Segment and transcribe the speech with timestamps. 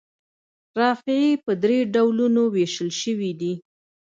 [0.79, 3.53] رافعې په درې ډولونو ویشل شوي دي.